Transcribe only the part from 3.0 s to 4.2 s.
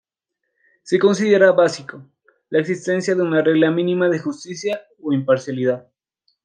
de una regla mínima de